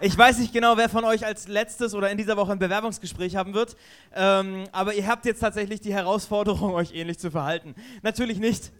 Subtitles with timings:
[0.00, 3.36] ich weiß nicht genau, wer von euch als letztes oder in dieser Woche ein Bewerbungsgespräch
[3.36, 3.76] haben wird,
[4.14, 7.74] ähm, aber ihr habt jetzt tatsächlich die Herausforderung, euch ähnlich zu verhalten.
[8.02, 8.70] Natürlich nicht.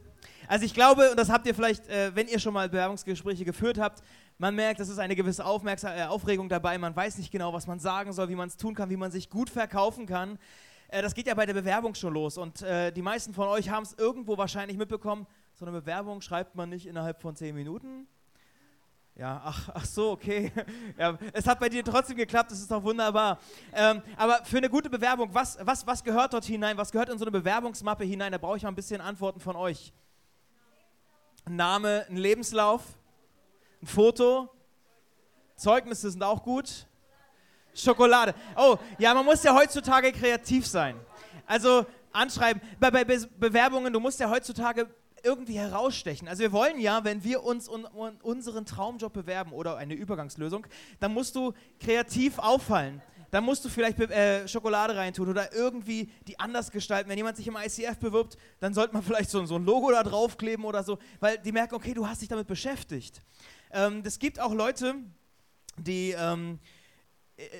[0.47, 3.79] Also ich glaube, und das habt ihr vielleicht, äh, wenn ihr schon mal Bewerbungsgespräche geführt
[3.79, 4.03] habt,
[4.39, 7.67] man merkt, es ist eine gewisse Aufmerksam äh, Aufregung dabei, man weiß nicht genau, was
[7.67, 10.39] man sagen soll, wie man es tun kann, wie man sich gut verkaufen kann.
[10.89, 13.71] Äh, das geht ja bei der Bewerbung schon los und äh, die meisten von euch
[13.71, 18.07] haben es irgendwo wahrscheinlich mitbekommen, so eine Bewerbung schreibt man nicht innerhalb von zehn Minuten,
[19.19, 20.53] ja, ach, ach so, okay.
[20.97, 23.39] Ja, es hat bei dir trotzdem geklappt, das ist doch wunderbar.
[23.73, 26.77] Ähm, aber für eine gute Bewerbung, was, was, was gehört dort hinein?
[26.77, 28.31] Was gehört in so eine Bewerbungsmappe hinein?
[28.31, 29.93] Da brauche ich mal ein bisschen Antworten von euch.
[31.49, 32.83] Name, ein Lebenslauf,
[33.83, 34.49] ein Foto,
[35.57, 36.87] Zeugnisse sind auch gut.
[37.75, 38.35] Schokolade.
[38.57, 40.99] Oh, ja, man muss ja heutzutage kreativ sein.
[41.47, 44.89] Also anschreiben, bei, bei Be Bewerbungen, du musst ja heutzutage
[45.23, 46.29] irgendwie herausstechen.
[46.29, 50.67] Also wir wollen ja, wenn wir uns un, un, unseren Traumjob bewerben oder eine Übergangslösung,
[51.01, 53.03] dann musst du kreativ auffallen.
[53.31, 57.11] Dann musst du vielleicht äh, Schokolade reintun oder irgendwie die anders gestalten.
[57.11, 60.03] Wenn jemand sich im ICF bewirbt, dann sollte man vielleicht so, so ein Logo da
[60.03, 63.21] draufkleben oder so, weil die merken, okay, du hast dich damit beschäftigt.
[63.71, 64.95] Ähm, es gibt auch Leute,
[65.77, 66.15] die...
[66.17, 66.59] Ähm,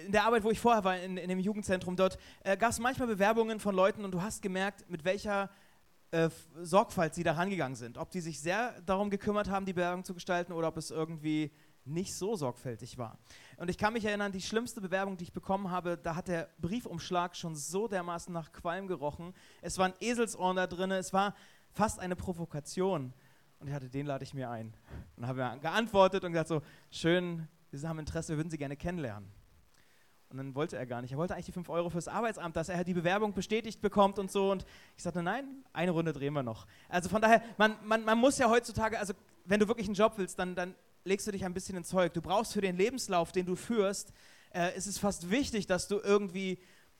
[0.07, 2.81] in der Arbeit, wo ich vorher war, in, in dem Jugendzentrum dort, äh, gab es
[2.81, 5.51] manchmal Bewerbungen von Leuten und du hast gemerkt, mit welcher
[6.11, 6.31] äh,
[6.63, 7.99] Sorgfalt sie da rangegangen sind.
[7.99, 11.53] Ob die sich sehr darum gekümmert haben, die Bewerbung zu gestalten oder ob es irgendwie
[11.85, 13.19] nicht so sorgfältig war.
[13.57, 16.49] Und ich kann mich erinnern, die schlimmste Bewerbung, die ich bekommen habe, da hat der
[16.59, 19.35] Briefumschlag schon so dermaßen nach Qualm gerochen.
[19.63, 21.35] Es war ein Eselsohr da drin, es war
[21.73, 23.13] fast eine Provokation.
[23.59, 24.75] Und ich hatte, den lade ich mir ein.
[25.17, 29.31] Und habe geantwortet und gesagt so, schön, Sie haben Interesse, wir würden Sie gerne kennenlernen.
[30.31, 31.13] Und dann wollte er gar nicht.
[31.13, 34.31] Er wollte eigentlich die 5 Euro fürs Arbeitsamt, dass er die Bewerbung bestätigt bekommt und
[34.31, 34.51] so.
[34.51, 34.67] Und
[34.97, 36.67] ich sagte, nein, eine Runde drehen wir noch.
[36.89, 39.15] Also von daher, man, man, man muss ja heutzutage, also
[39.47, 40.75] wenn du wirklich einen Job willst, dann, dann
[41.05, 42.13] legst du dich ein bisschen ins Zeug.
[42.13, 44.13] Du brauchst für den Lebenslauf, den du führst,
[44.55, 46.59] äh, ist es fast wichtig, dass du irgendwie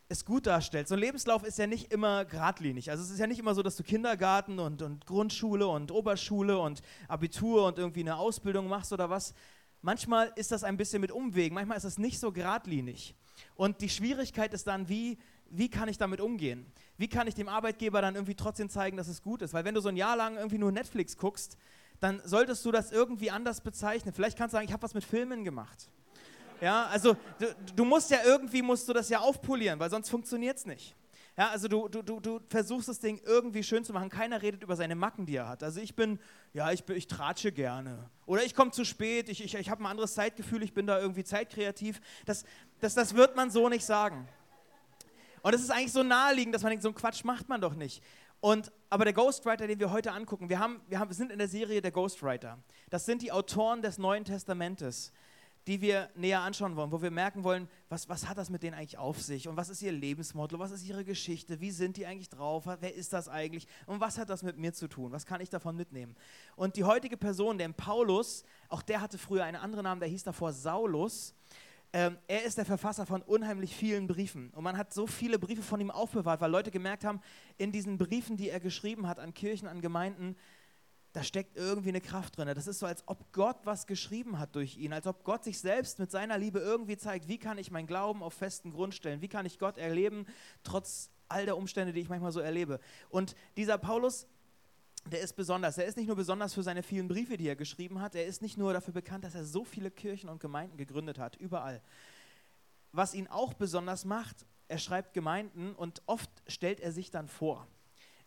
[0.09, 0.89] es gut darstellst.
[0.89, 2.91] So ein Lebenslauf ist ja nicht immer geradlinig.
[2.91, 6.59] Also es ist ja nicht immer so, dass du Kindergarten und, und Grundschule und Oberschule
[6.59, 9.35] und Abitur und irgendwie eine Ausbildung machst oder was,
[9.83, 13.15] manchmal ist das ein bisschen mit Umwegen, manchmal ist das nicht so geradlinig.
[13.55, 15.19] Und die Schwierigkeit ist dann, wie,
[15.51, 16.67] wie kann ich damit umgehen?
[16.97, 19.55] Wie kann ich dem Arbeitgeber dann irgendwie trotzdem zeigen, dass es gut ist?
[19.55, 21.57] Weil wenn du so ein Jahr lang irgendwie nur Netflix guckst,
[22.01, 24.13] dann solltest du das irgendwie anders bezeichnen.
[24.13, 25.91] Vielleicht kannst du sagen, ich habe was mit Filmen gemacht.
[26.61, 27.47] Ja, also du,
[27.77, 30.97] du musst ja irgendwie, musst du das ja aufpolieren, weil sonst funktioniert es nicht.
[31.39, 34.09] Ja, also du, du, du, du versuchst das Ding irgendwie schön zu machen.
[34.09, 35.63] Keiner redet über seine Macken, die er hat.
[35.63, 36.19] Also ich bin,
[36.53, 38.11] ja, ich, bin, ich tratsche gerne.
[38.27, 40.99] Oder ich komme zu spät, ich, ich, ich habe ein anderes Zeitgefühl, ich bin da
[40.99, 42.01] irgendwie zeitkreativ.
[42.27, 42.45] Das,
[42.81, 44.29] das, das wird man so nicht sagen.
[45.43, 47.77] Und es ist eigentlich so naheliegend, dass man denkt, so einen Quatsch macht man doch
[47.77, 48.03] nicht.
[48.41, 51.39] Und, aber der Ghostwriter, den wir heute angucken, wir, haben, wir, haben, wir sind in
[51.39, 52.59] der Serie der Ghostwriter.
[52.91, 55.13] Das sind die Autoren des Neuen Testamentes
[55.69, 58.75] die wir näher anschauen wollen, wo wir merken wollen, was, was hat das mit denen
[58.75, 62.07] eigentlich auf sich und was ist ihr Lebensmotto, was ist ihre Geschichte, wie sind die
[62.07, 65.27] eigentlich drauf, wer ist das eigentlich und was hat das mit mir zu tun, was
[65.27, 66.17] kann ich davon mitnehmen.
[66.57, 70.25] Und die heutige Person, der Paulus, auch der hatte früher einen anderen Namen, der hieß
[70.25, 71.35] davor Saulus.
[71.93, 74.51] Ähm, er ist der Verfasser von unheimlich vielen Briefen.
[74.55, 77.21] Und man hat so viele Briefe von ihm aufbewahrt, weil Leute gemerkt haben,
[77.57, 80.37] in diesen Briefen, die er geschrieben hat an Kirchen, an Gemeinden,
[81.19, 82.47] da steckt irgendwie eine Kraft drin.
[82.55, 85.59] Das ist so, als ob Gott was geschrieben hat durch ihn, als ob Gott sich
[85.59, 89.21] selbst mit seiner Liebe irgendwie zeigt, wie kann ich mein Glauben auf festen Grund stellen,
[89.21, 90.27] wie kann ich Gott erleben,
[90.63, 92.79] trotz all der Umstände, die ich manchmal so erlebe.
[93.09, 94.29] Und dieser Paulus,
[95.07, 95.77] der ist besonders.
[95.77, 98.41] Er ist nicht nur besonders für seine vielen Briefe, die er geschrieben hat, er ist
[98.41, 101.83] nicht nur dafür bekannt, dass er so viele Kirchen und Gemeinden gegründet hat, überall.
[102.93, 107.67] Was ihn auch besonders macht, er schreibt Gemeinden und oft stellt er sich dann vor.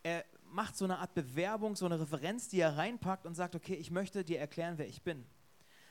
[0.03, 3.75] Er macht so eine Art Bewerbung, so eine Referenz, die er reinpackt und sagt, okay,
[3.75, 5.25] ich möchte dir erklären, wer ich bin.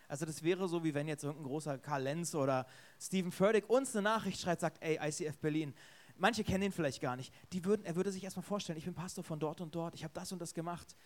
[0.08, 2.66] Also das wäre so, wie wenn jetzt irgendein großer Karl Lenz oder
[3.00, 5.72] Stephen Furtick uns eine Nachricht schreibt, sagt, ey, ICF Berlin.
[6.16, 7.32] Manche kennen ihn vielleicht gar nicht.
[7.52, 10.02] Die würden, er würde sich erstmal vorstellen, ich bin Pastor von dort und dort, ich
[10.02, 10.96] habe das und das gemacht.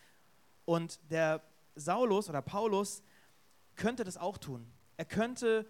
[0.64, 1.42] Und der
[1.76, 3.02] Saulus oder Paulus
[3.76, 4.66] könnte das auch tun.
[4.96, 5.66] Er könnte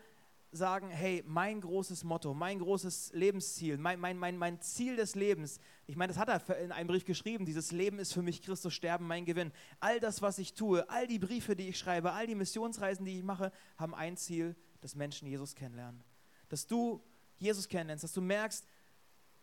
[0.55, 5.61] sagen, hey, mein großes Motto, mein großes Lebensziel, mein, mein, mein, mein Ziel des Lebens,
[5.87, 8.73] ich meine, das hat er in einem Brief geschrieben, dieses Leben ist für mich Christus
[8.73, 9.53] sterben, mein Gewinn.
[9.81, 13.19] All das, was ich tue, all die Briefe, die ich schreibe, all die Missionsreisen, die
[13.19, 16.03] ich mache, haben ein Ziel, dass Menschen Jesus kennenlernen.
[16.49, 17.03] Dass du
[17.39, 18.67] Jesus kennenlernst, dass du merkst,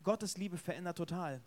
[0.04, 1.42] Gottes Liebe verändert total.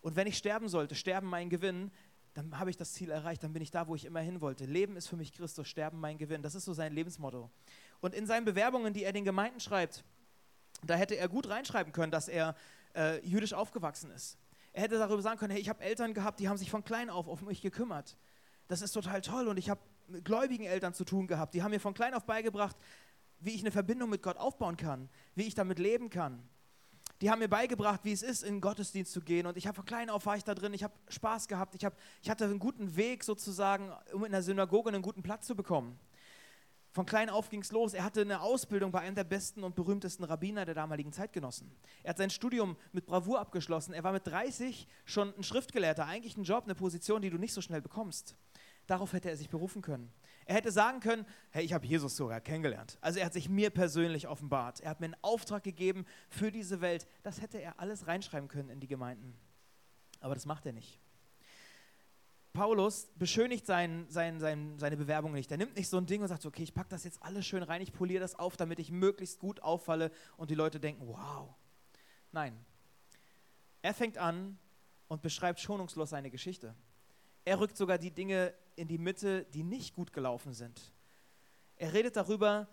[0.00, 1.90] Und wenn ich sterben sollte, sterben mein Gewinn,
[2.36, 4.66] dann habe ich das Ziel erreicht, dann bin ich da, wo ich immer hin wollte.
[4.66, 6.42] Leben ist für mich Christus, sterben mein Gewinn.
[6.42, 7.50] Das ist so sein Lebensmotto.
[8.00, 10.04] Und in seinen Bewerbungen, die er den Gemeinden schreibt,
[10.84, 12.54] da hätte er gut reinschreiben können, dass er
[12.94, 14.38] äh, jüdisch aufgewachsen ist.
[14.72, 17.08] Er hätte darüber sagen können, hey, ich habe Eltern gehabt, die haben sich von klein
[17.08, 18.16] auf auf mich gekümmert.
[18.68, 21.54] Das ist total toll und ich habe mit gläubigen Eltern zu tun gehabt.
[21.54, 22.76] Die haben mir von klein auf beigebracht,
[23.40, 26.42] wie ich eine Verbindung mit Gott aufbauen kann, wie ich damit leben kann.
[27.22, 29.46] Die haben mir beigebracht, wie es ist, in den Gottesdienst zu gehen.
[29.46, 30.74] Und ich habe von klein auf war ich da drin.
[30.74, 31.74] Ich habe Spaß gehabt.
[31.74, 35.46] Ich, hab, ich hatte einen guten Weg sozusagen, um in der Synagoge einen guten Platz
[35.46, 35.98] zu bekommen.
[36.96, 37.92] Von klein auf ging es los.
[37.92, 41.70] Er hatte eine Ausbildung bei einem der besten und berühmtesten Rabbiner der damaligen Zeitgenossen.
[42.02, 43.92] Er hat sein Studium mit Bravour abgeschlossen.
[43.92, 47.52] Er war mit 30 schon ein Schriftgelehrter, eigentlich ein Job, eine Position, die du nicht
[47.52, 48.34] so schnell bekommst.
[48.86, 50.10] Darauf hätte er sich berufen können.
[50.46, 52.96] Er hätte sagen können, hey, ich habe Jesus sogar kennengelernt.
[53.02, 54.80] Also er hat sich mir persönlich offenbart.
[54.80, 57.06] Er hat mir einen Auftrag gegeben für diese Welt.
[57.22, 59.36] Das hätte er alles reinschreiben können in die Gemeinden.
[60.20, 60.98] Aber das macht er nicht.
[62.56, 65.50] Paulus beschönigt sein, sein, sein, seine Bewerbung nicht.
[65.50, 67.62] Er nimmt nicht so ein Ding und sagt, okay, ich packe das jetzt alles schön
[67.62, 71.54] rein, ich poliere das auf, damit ich möglichst gut auffalle und die Leute denken, wow.
[72.32, 72.56] Nein.
[73.82, 74.58] Er fängt an
[75.06, 76.74] und beschreibt schonungslos seine Geschichte.
[77.44, 80.94] Er rückt sogar die Dinge in die Mitte, die nicht gut gelaufen sind.
[81.76, 82.68] Er redet darüber,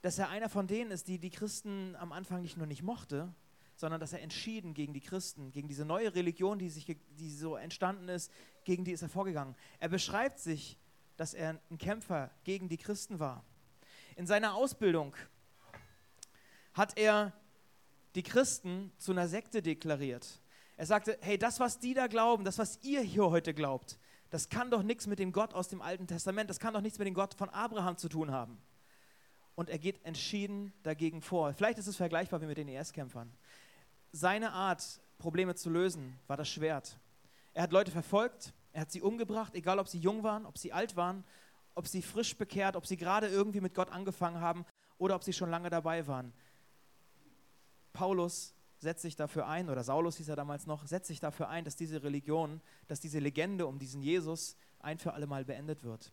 [0.00, 3.34] dass er einer von denen ist, die die Christen am Anfang nicht nur nicht mochte,
[3.76, 7.56] sondern dass er entschieden gegen die Christen, gegen diese neue Religion, die, sich, die so
[7.56, 8.30] entstanden ist,
[8.64, 9.54] gegen die ist er vorgegangen.
[9.80, 10.78] Er beschreibt sich,
[11.16, 13.44] dass er ein Kämpfer gegen die Christen war.
[14.16, 15.14] In seiner Ausbildung
[16.72, 17.32] hat er
[18.14, 20.40] die Christen zu einer Sekte deklariert.
[20.76, 23.98] Er sagte, hey, das, was die da glauben, das, was ihr hier heute glaubt,
[24.30, 26.98] das kann doch nichts mit dem Gott aus dem Alten Testament, das kann doch nichts
[26.98, 28.58] mit dem Gott von Abraham zu tun haben.
[29.54, 31.54] Und er geht entschieden dagegen vor.
[31.54, 33.32] Vielleicht ist es vergleichbar wie mit den IS-Kämpfern.
[34.16, 36.96] Seine Art, Probleme zu lösen, war das Schwert.
[37.52, 40.72] Er hat Leute verfolgt, er hat sie umgebracht, egal ob sie jung waren, ob sie
[40.72, 41.24] alt waren,
[41.74, 44.64] ob sie frisch bekehrt, ob sie gerade irgendwie mit Gott angefangen haben
[44.98, 46.32] oder ob sie schon lange dabei waren.
[47.92, 51.64] Paulus setzt sich dafür ein, oder Saulus hieß er damals noch, setzt sich dafür ein,
[51.64, 56.12] dass diese Religion, dass diese Legende um diesen Jesus ein für alle Mal beendet wird.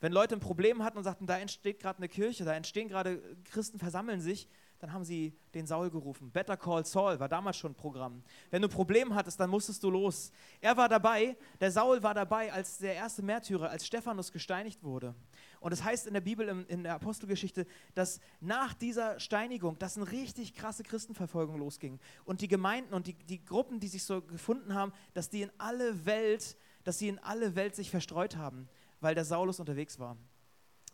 [0.00, 3.20] Wenn Leute ein Problem hatten und sagten, da entsteht gerade eine Kirche, da entstehen gerade
[3.44, 4.48] Christen versammeln sich,
[4.82, 6.32] dann haben sie den Saul gerufen.
[6.32, 8.24] Better Call Saul war damals schon ein Programm.
[8.50, 10.32] Wenn du ein Problem hattest, dann musstest du los.
[10.60, 15.14] Er war dabei, der Saul war dabei als der erste Märtyrer, als Stephanus gesteinigt wurde.
[15.60, 17.64] Und es das heißt in der Bibel, in der Apostelgeschichte,
[17.94, 22.00] dass nach dieser Steinigung, dass eine richtig krasse Christenverfolgung losging.
[22.24, 25.52] Und die Gemeinden und die, die Gruppen, die sich so gefunden haben, dass die in
[25.58, 28.68] alle Welt, dass sie in alle Welt sich verstreut haben,
[29.00, 30.16] weil der Saulus unterwegs war.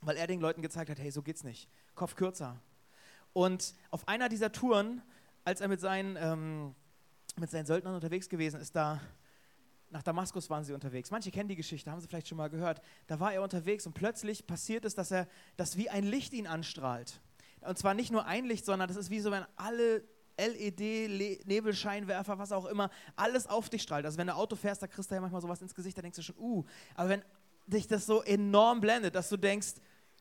[0.03, 1.71] Weil er den Leuten gezeigt hat, hey, so geht's nicht.
[1.95, 2.61] Kopf kürzer,
[3.33, 5.03] und auf einer dieser Touren,
[5.45, 6.75] als er mit seinen, ähm,
[7.37, 9.01] mit seinen Söldnern unterwegs gewesen ist, da
[9.91, 11.11] nach Damaskus waren sie unterwegs.
[11.11, 12.83] Manche kennen die Geschichte, haben sie vielleicht schon mal gehört.
[13.07, 15.27] Da war er unterwegs und plötzlich passiert es, dass er,
[15.57, 17.21] dass wie ein Licht ihn anstrahlt.
[17.61, 20.05] Und zwar nicht nur ein Licht, sondern das ist wie so, wenn alle
[20.39, 24.05] LED, Nebelscheinwerfer, was auch immer, alles auf dich strahlt.
[24.05, 26.17] Also wenn du Auto fährst, da kriegst du ja manchmal sowas ins Gesicht, da denkst
[26.17, 26.65] du schon, uh.
[26.95, 27.23] Aber wenn
[27.67, 29.75] dich das so enorm blendet, dass du denkst,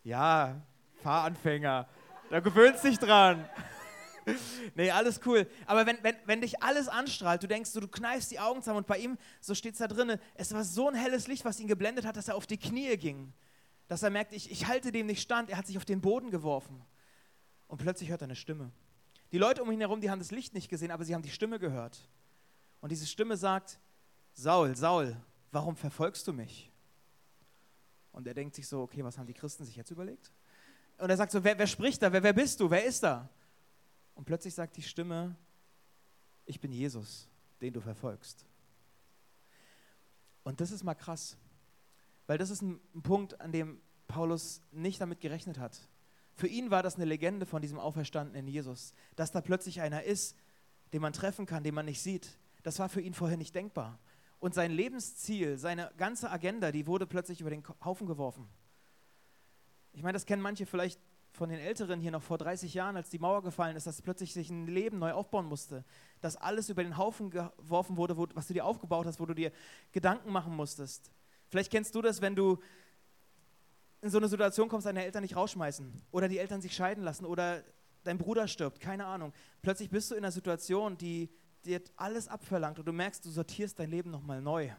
[0.03, 0.61] ja,
[1.03, 1.87] Fahranfänger,
[2.29, 3.47] da gewöhnst dich dran.
[4.75, 5.47] nee, alles cool.
[5.65, 8.79] Aber wenn, wenn, wenn dich alles anstrahlt, du denkst, du, du kneifst die Augen zusammen
[8.79, 11.59] und bei ihm, so steht es da drin, es war so ein helles Licht, was
[11.59, 13.33] ihn geblendet hat, dass er auf die Knie ging.
[13.87, 15.49] Dass er merkt, ich, ich halte dem nicht stand.
[15.49, 16.81] Er hat sich auf den Boden geworfen.
[17.67, 18.71] Und plötzlich hört er eine Stimme.
[19.31, 21.29] Die Leute um ihn herum, die haben das Licht nicht gesehen, aber sie haben die
[21.29, 22.09] Stimme gehört.
[22.79, 23.79] Und diese Stimme sagt,
[24.33, 25.17] Saul, Saul,
[25.51, 26.71] warum verfolgst du mich?
[28.11, 30.31] Und er denkt sich so, okay, was haben die Christen sich jetzt überlegt?
[30.97, 32.11] Und er sagt so, wer, wer spricht da?
[32.11, 32.69] Wer, wer bist du?
[32.69, 33.29] Wer ist da?
[34.15, 35.35] Und plötzlich sagt die Stimme,
[36.45, 37.29] ich bin Jesus,
[37.61, 38.45] den du verfolgst.
[40.43, 41.37] Und das ist mal krass,
[42.25, 45.77] weil das ist ein, ein Punkt, an dem Paulus nicht damit gerechnet hat.
[46.35, 50.35] Für ihn war das eine Legende von diesem auferstandenen Jesus, dass da plötzlich einer ist,
[50.93, 52.37] den man treffen kann, den man nicht sieht.
[52.63, 53.99] Das war für ihn vorher nicht denkbar.
[54.39, 58.47] Und sein Lebensziel, seine ganze Agenda, die wurde plötzlich über den Haufen geworfen.
[59.93, 60.99] Ich meine, das kennen manche vielleicht
[61.33, 64.33] von den Älteren hier noch vor 30 Jahren, als die Mauer gefallen ist, dass plötzlich
[64.33, 65.85] sich ein Leben neu aufbauen musste.
[66.19, 69.35] Dass alles über den Haufen geworfen wurde, wo, was du dir aufgebaut hast, wo du
[69.35, 69.51] dir
[69.91, 71.11] Gedanken machen musstest.
[71.49, 72.59] Vielleicht kennst du das, wenn du
[74.01, 77.25] in so eine Situation kommst, deine Eltern nicht rausschmeißen oder die Eltern sich scheiden lassen
[77.25, 77.63] oder
[78.03, 79.33] dein Bruder stirbt, keine Ahnung.
[79.61, 81.29] Plötzlich bist du in einer Situation, die
[81.65, 84.69] dir alles abverlangt und du merkst, du sortierst dein Leben nochmal neu.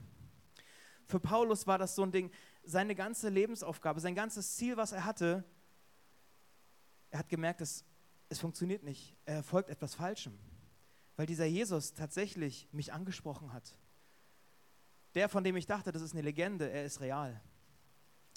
[1.07, 2.31] Für Paulus war das so ein Ding,
[2.69, 5.43] seine ganze Lebensaufgabe, sein ganzes Ziel, was er hatte,
[7.11, 7.85] er hat gemerkt, es,
[8.29, 9.17] es funktioniert nicht.
[9.25, 10.39] Er folgt etwas Falschem.
[11.17, 13.77] Weil dieser Jesus tatsächlich mich angesprochen hat.
[15.15, 17.41] der, von dem ich dachte, das ist eine Legende, er ist real.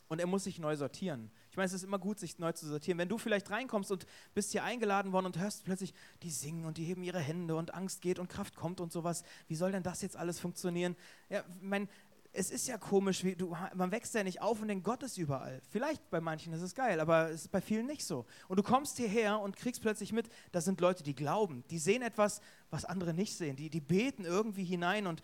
[0.07, 1.29] Und er muss sich neu sortieren.
[1.51, 2.97] Ich meine, es ist immer gut, sich neu zu sortieren.
[2.97, 6.77] Wenn du vielleicht reinkommst und bist hier eingeladen worden und hörst plötzlich, die singen und
[6.77, 9.83] die heben ihre Hände und Angst geht und Kraft kommt und sowas, wie soll denn
[9.83, 10.95] das jetzt alles funktionieren?
[11.29, 11.87] Ja, mein,
[12.33, 15.17] es ist ja komisch, wie du, man wächst ja nicht auf und denkt, Gott ist
[15.17, 15.61] überall.
[15.69, 18.25] Vielleicht bei manchen ist es geil, aber es ist bei vielen nicht so.
[18.47, 22.01] Und du kommst hierher und kriegst plötzlich mit, das sind Leute, die glauben, die sehen
[22.01, 25.21] etwas, was andere nicht sehen, die, die beten irgendwie hinein und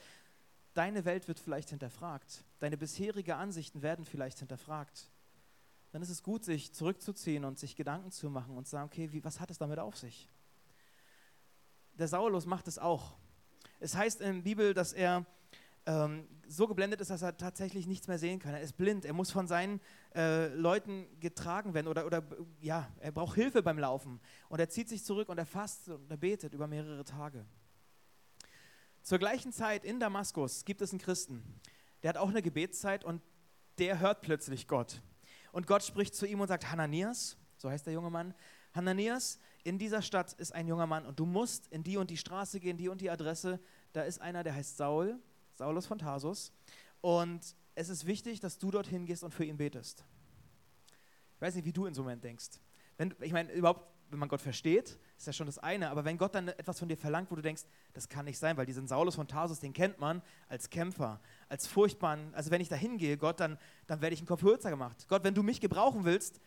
[0.73, 2.43] deine Welt wird vielleicht hinterfragt.
[2.59, 5.09] Deine bisherigen Ansichten werden vielleicht hinterfragt.
[5.91, 9.11] Dann ist es gut, sich zurückzuziehen und sich Gedanken zu machen und zu sagen, okay,
[9.13, 10.29] wie, was hat es damit auf sich?
[11.93, 13.15] Der Saulus macht es auch.
[13.79, 15.25] Es heißt in der Bibel, dass er
[15.87, 18.53] ähm, so geblendet ist, dass er tatsächlich nichts mehr sehen kann.
[18.53, 19.05] Er ist blind.
[19.05, 19.81] Er muss von seinen
[20.15, 22.23] äh, Leuten getragen werden oder, oder
[22.59, 24.19] ja, er braucht Hilfe beim Laufen.
[24.49, 27.45] Und er zieht sich zurück und er fasst und er betet über mehrere Tage.
[29.01, 31.41] Zur gleichen Zeit in Damaskus gibt es einen Christen,
[32.03, 33.21] der hat auch eine Gebetszeit und
[33.79, 35.01] der hört plötzlich Gott.
[35.53, 38.33] Und Gott spricht zu ihm und sagt, Hananias, so heißt der junge Mann,
[38.73, 42.17] Hananias, in dieser Stadt ist ein junger Mann und du musst in die und die
[42.17, 43.59] Straße gehen, die und die Adresse.
[43.93, 45.19] Da ist einer, der heißt Saul,
[45.57, 46.53] Saulus von Tarsus.
[47.01, 50.05] Und es ist wichtig, dass du dorthin gehst und für ihn betest.
[51.35, 52.59] Ich weiß nicht, wie du in so einem Moment denkst.
[52.97, 56.17] Wenn, ich meine, überhaupt wenn man Gott versteht, ist ja schon das eine, aber wenn
[56.17, 58.87] Gott dann etwas von dir verlangt, wo du denkst, das kann nicht sein, weil diesen
[58.87, 63.17] Saulus von Tarsus, den kennt man als Kämpfer, als furchtbaren, also wenn ich da hingehe,
[63.17, 65.07] Gott, dann, dann werde ich einen Kopf kürzer gemacht.
[65.09, 66.39] Gott, wenn du mich gebrauchen willst,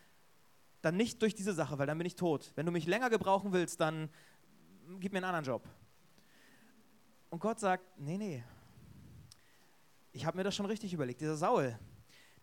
[0.80, 2.50] dann nicht durch diese Sache, weil dann bin ich tot.
[2.54, 4.08] Wenn du mich länger gebrauchen willst, dann
[4.98, 5.68] gib mir einen anderen Job.
[7.28, 8.42] Und Gott sagt, nee, nee,
[10.12, 11.20] ich habe mir das schon richtig überlegt.
[11.20, 11.78] Dieser Saul,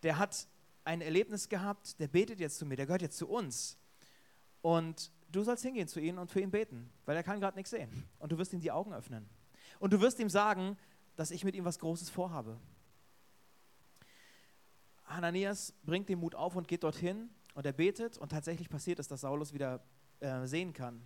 [0.04, 0.48] der hat
[0.84, 3.78] ein Erlebnis gehabt, der betet jetzt zu mir, der gehört jetzt zu uns.
[4.62, 7.72] Und du sollst hingehen zu ihm und für ihn beten, weil er kann gerade nichts
[7.72, 8.08] sehen.
[8.20, 9.28] Und du wirst ihm die Augen öffnen.
[9.80, 10.78] Und du wirst ihm sagen,
[11.16, 12.60] dass ich mit ihm was Großes vorhabe.
[15.06, 19.08] Hananias bringt den Mut auf und geht dorthin und er betet und tatsächlich passiert es,
[19.08, 19.84] dass Saulus wieder
[20.20, 21.02] äh, sehen kann.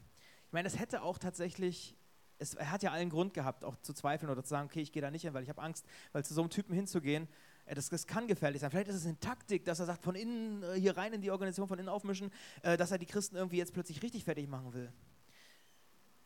[0.48, 1.96] Ich meine, es hätte auch tatsächlich,
[2.42, 4.92] es, er hat ja allen Grund gehabt, auch zu zweifeln oder zu sagen, okay, ich
[4.92, 7.28] gehe da nicht hin, weil ich habe Angst, weil zu so einem Typen hinzugehen,
[7.66, 8.72] äh, das, das, kann gefährlich sein.
[8.72, 11.32] Vielleicht ist es eine Taktik, dass er sagt, von innen äh, hier rein in die
[11.32, 12.32] Organisation, von innen aufmischen,
[12.64, 14.92] äh, dass er die Christen irgendwie jetzt plötzlich richtig fertig machen will.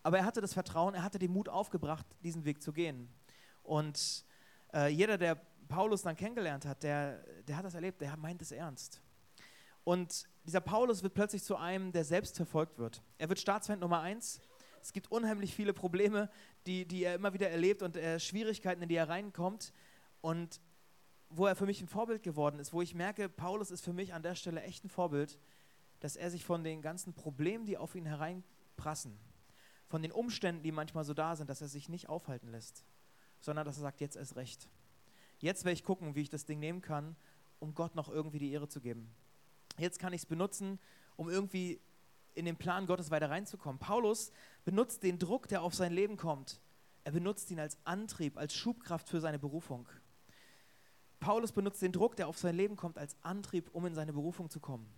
[0.03, 3.09] Aber er hatte das Vertrauen, er hatte den Mut aufgebracht, diesen Weg zu gehen.
[3.63, 4.23] Und
[4.73, 5.35] äh, jeder, der
[5.67, 9.01] Paulus dann kennengelernt hat, der, der hat das erlebt, der meint es ernst.
[9.83, 13.01] Und dieser Paulus wird plötzlich zu einem, der selbst verfolgt wird.
[13.17, 14.39] Er wird Staatsfeind Nummer eins.
[14.85, 16.29] Es gibt unheimlich viele Probleme,
[16.67, 19.73] die, die er immer wieder erlebt und äh, Schwierigkeiten, in die er reinkommt.
[20.21, 20.61] Und
[21.29, 24.13] wo er für mich ein Vorbild geworden ist, wo ich merke, Paulus ist für mich
[24.13, 25.39] an der Stelle echt ein Vorbild,
[26.01, 29.17] dass er sich von den ganzen Problemen, die auf ihn hereinprassen,
[29.87, 32.85] von den Umständen, die manchmal so da sind, dass er sich nicht aufhalten lässt,
[33.41, 34.69] sondern dass er sagt, jetzt ist recht.
[35.39, 37.15] Jetzt werde ich gucken, wie ich das Ding nehmen kann,
[37.57, 39.09] um Gott noch irgendwie die Ehre zu geben.
[39.79, 40.77] Jetzt kann ich es benutzen,
[41.15, 41.81] um irgendwie
[42.35, 43.79] in den Plan Gottes weiter reinzukommen.
[43.79, 44.31] Paulus
[44.65, 46.59] benutzt den Druck, der auf sein Leben kommt.
[47.03, 49.87] Er benutzt ihn als Antrieb, als Schubkraft für seine Berufung.
[51.19, 54.49] Paulus benutzt den Druck, der auf sein Leben kommt, als Antrieb, um in seine Berufung
[54.49, 54.91] zu kommen.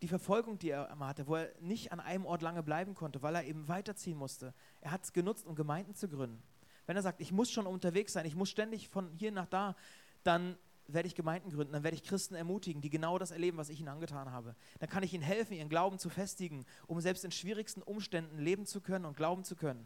[0.00, 3.22] Die Verfolgung, die er immer hatte, wo er nicht an einem Ort lange bleiben konnte,
[3.22, 6.42] weil er eben weiterziehen musste, er hat es genutzt, um Gemeinden zu gründen.
[6.86, 9.76] Wenn er sagt, ich muss schon unterwegs sein, ich muss ständig von hier nach da,
[10.24, 10.58] dann
[10.94, 13.80] werde ich Gemeinden gründen, dann werde ich Christen ermutigen, die genau das erleben, was ich
[13.80, 14.54] ihnen angetan habe.
[14.78, 18.66] Dann kann ich ihnen helfen, ihren Glauben zu festigen, um selbst in schwierigsten Umständen leben
[18.66, 19.84] zu können und glauben zu können.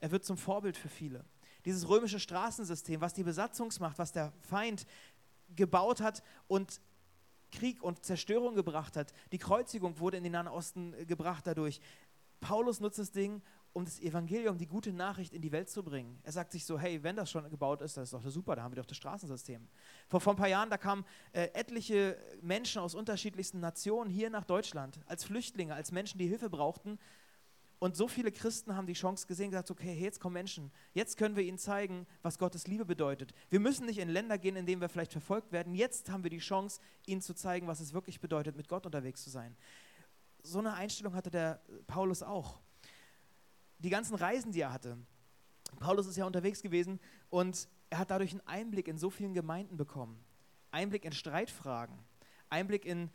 [0.00, 1.24] Er wird zum Vorbild für viele
[1.64, 4.86] dieses römische Straßensystem, was die Besatzungsmacht, was der Feind
[5.54, 6.80] gebaut hat und
[7.50, 9.12] Krieg und Zerstörung gebracht hat.
[9.30, 11.80] Die Kreuzigung wurde in den Nahen Osten äh, gebracht dadurch.
[12.40, 16.18] Paulus nutzt das Ding, um das Evangelium, die gute Nachricht in die Welt zu bringen.
[16.22, 18.62] Er sagt sich so, hey, wenn das schon gebaut ist, das ist doch super, da
[18.62, 19.66] haben wir doch das Straßensystem.
[20.08, 24.44] Vor, vor ein paar Jahren, da kamen äh, etliche Menschen aus unterschiedlichsten Nationen hier nach
[24.44, 26.98] Deutschland als Flüchtlinge, als Menschen, die Hilfe brauchten.
[27.78, 31.34] Und so viele Christen haben die Chance gesehen, gesagt, okay, jetzt kommen Menschen, jetzt können
[31.34, 33.32] wir ihnen zeigen, was Gottes Liebe bedeutet.
[33.50, 35.74] Wir müssen nicht in Länder gehen, in denen wir vielleicht verfolgt werden.
[35.74, 39.24] Jetzt haben wir die Chance, ihnen zu zeigen, was es wirklich bedeutet, mit Gott unterwegs
[39.24, 39.56] zu sein.
[40.44, 42.60] So eine Einstellung hatte der Paulus auch.
[43.82, 44.96] Die ganzen Reisen, die er hatte.
[45.78, 49.76] Paulus ist ja unterwegs gewesen und er hat dadurch einen Einblick in so vielen Gemeinden
[49.76, 50.22] bekommen.
[50.70, 51.98] Einblick in Streitfragen.
[52.48, 53.10] Einblick in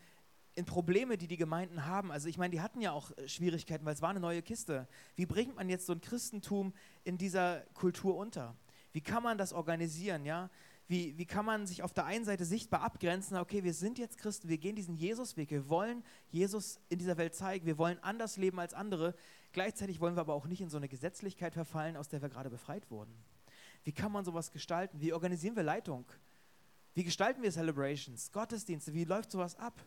[0.57, 2.11] in Probleme, die die Gemeinden haben.
[2.11, 4.87] Also ich meine, die hatten ja auch äh, Schwierigkeiten, weil es war eine neue Kiste.
[5.15, 8.55] Wie bringt man jetzt so ein Christentum in dieser Kultur unter?
[8.91, 10.49] Wie kann man das organisieren, ja?
[10.87, 14.17] Wie, wie kann man sich auf der einen Seite sichtbar abgrenzen, okay, wir sind jetzt
[14.17, 18.37] Christen, wir gehen diesen Jesusweg, wir wollen Jesus in dieser Welt zeigen, wir wollen anders
[18.37, 19.13] leben als andere.
[19.51, 22.49] Gleichzeitig wollen wir aber auch nicht in so eine Gesetzlichkeit verfallen, aus der wir gerade
[22.49, 23.13] befreit wurden.
[23.83, 24.99] Wie kann man sowas gestalten?
[24.99, 26.05] Wie organisieren wir Leitung?
[26.93, 28.93] Wie gestalten wir Celebrations, Gottesdienste?
[28.93, 29.81] Wie läuft sowas ab?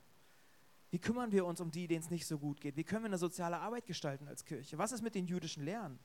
[0.90, 2.76] Wie kümmern wir uns um die, denen es nicht so gut geht?
[2.76, 4.78] Wie können wir eine soziale Arbeit gestalten als Kirche?
[4.78, 5.98] Was ist mit den jüdischen Lehren?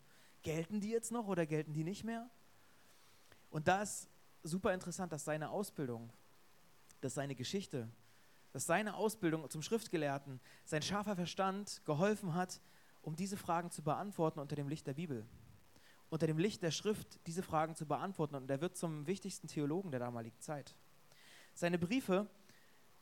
[0.43, 2.29] Gelten die jetzt noch oder gelten die nicht mehr?
[3.49, 4.09] Und da ist
[4.43, 6.11] super interessant, dass seine Ausbildung,
[7.01, 7.89] dass seine Geschichte,
[8.51, 12.61] dass seine Ausbildung zum Schriftgelehrten, sein scharfer Verstand geholfen hat,
[13.05, 15.27] um diese Fragen zu beantworten unter dem Licht der Bibel.
[16.09, 18.33] Unter dem Licht der Schrift diese Fragen zu beantworten.
[18.33, 20.75] Und er wird zum wichtigsten Theologen der damaligen Zeit.
[21.53, 22.27] Seine Briefe,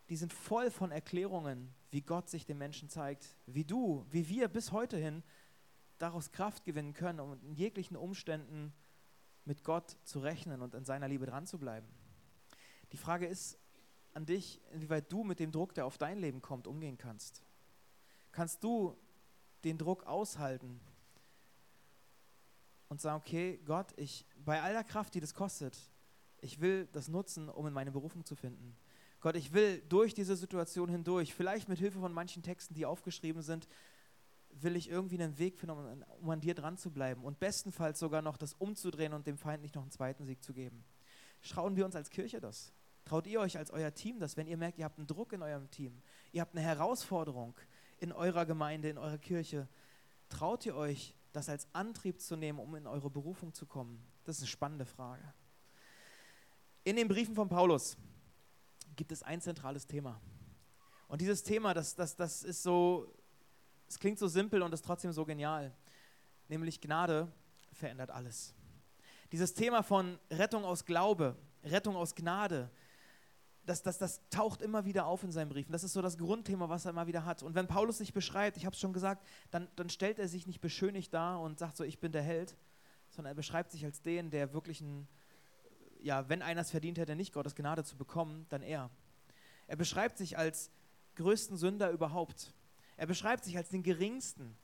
[0.10, 4.50] die sind voll von Erklärungen, wie Gott sich dem Menschen zeigt, wie du, wie wir
[4.50, 5.24] bis heute hin
[6.00, 8.74] daraus Kraft gewinnen können, um in jeglichen Umständen
[9.46, 11.88] mit Gott zu rechnen und in seiner Liebe dran zu bleiben.
[12.92, 13.58] Die Frage ist
[14.14, 17.42] an dich, inwieweit du mit dem Druck, der auf dein Leben kommt, umgehen kannst.
[18.34, 18.98] Kannst du
[19.63, 20.79] den Druck aushalten
[22.89, 25.77] und sagen, okay, Gott, ich bei aller Kraft, die das kostet,
[26.41, 28.75] ich will das nutzen, um in meine Berufung zu finden.
[29.22, 33.41] Gott, ich will durch diese Situation hindurch, vielleicht mit Hilfe von manchen Texten, die aufgeschrieben
[33.41, 33.67] sind,
[34.50, 38.22] will ich irgendwie einen Weg finden, um an dir dran zu bleiben und bestenfalls sogar
[38.22, 40.84] noch das umzudrehen und dem Feind nicht noch einen zweiten Sieg zu geben.
[41.41, 42.74] Trauen wir uns als Kirche das?
[43.05, 45.41] Traut ihr euch als euer Team das, wenn ihr merkt, ihr habt einen Druck in
[45.41, 46.01] eurem Team,
[46.32, 47.55] ihr habt eine Herausforderung
[48.04, 49.68] in eurer Gemeinde, in eurer Kirche,
[50.28, 54.06] traut ihr euch, das als Antrieb zu nehmen, um in eure Berufung zu kommen?
[54.26, 55.24] Das ist eine spannende Frage.
[56.84, 57.98] In den Briefen von Paulus
[58.98, 60.20] gibt es ein zentrales Thema.
[61.08, 63.08] Und dieses Thema, das, das, das ist so,
[63.88, 65.74] es klingt so simpel und ist trotzdem so genial.
[66.50, 67.32] Nämlich Gnade
[67.72, 68.54] verändert alles.
[69.32, 72.70] Dieses Thema von Rettung aus Glaube, Rettung aus Gnade,
[73.65, 75.72] das, das, das taucht immer wieder auf in seinen Briefen.
[75.72, 77.43] Das ist so das Grundthema, was er immer wieder hat.
[77.43, 80.48] Und wenn Paulus sich beschreibt, ich habe es schon gesagt, dann, dann stellt er sich
[80.48, 82.56] nicht beschönigt dar und sagt so, ich bin der Held,
[83.10, 85.08] sondern er beschreibt sich als den, der wirklich ein,
[86.02, 88.89] ja, wenn einer es verdient hätte, nicht Gottes Gnade zu bekommen, dann er.
[89.67, 90.69] Er beschreibt sich als
[91.15, 92.54] größten Sünder überhaupt.
[92.97, 94.58] Er beschreibt sich als den geringsten.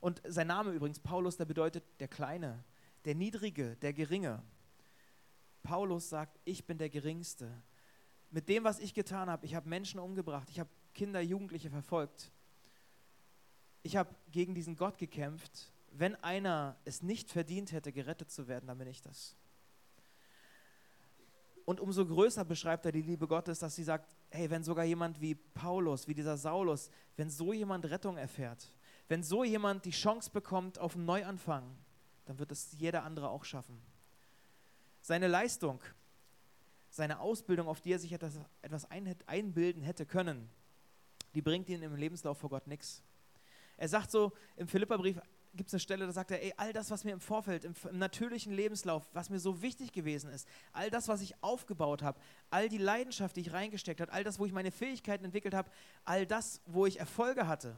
[0.00, 2.64] Und sein Name übrigens, Paulus, der bedeutet der Kleine,
[3.04, 4.42] der Niedrige, der Geringe.
[5.62, 7.62] Paulus sagt, ich bin der Geringste.
[8.32, 12.32] Mit dem, was ich getan habe, ich habe Menschen umgebracht, ich habe Kinder, Jugendliche verfolgt.
[13.82, 15.70] Ich habe gegen diesen Gott gekämpft.
[15.90, 19.36] Wenn einer es nicht verdient hätte, gerettet zu werden, dann bin ich das.
[21.66, 25.20] Und umso größer beschreibt er die Liebe Gottes, dass sie sagt, hey, wenn sogar jemand
[25.20, 28.72] wie Paulus, wie dieser Saulus, wenn so jemand Rettung erfährt,
[29.08, 31.76] wenn so jemand die Chance bekommt auf einen Neuanfang,
[32.24, 33.78] dann wird es jeder andere auch schaffen.
[35.02, 35.80] Seine Leistung,
[36.92, 38.38] seine Ausbildung, auf die er sich etwas,
[39.26, 40.48] einbilden hätte können,
[41.34, 43.02] die bringt ihn im Lebenslauf vor Gott nichts.
[43.78, 45.18] Er sagt so im Philipperbrief,
[45.54, 47.74] gibt es eine Stelle, da sagt er, ey, all das, was mir im Vorfeld, im,
[47.90, 52.20] im, natürlichen Lebenslauf, was mir so wichtig gewesen ist, all das, was ich aufgebaut habe,
[52.50, 55.70] all die Leidenschaft, die ich reingesteckt habe, all das, wo ich meine Fähigkeiten entwickelt habe,
[56.04, 57.74] all das, wo ich Erfolge hatte,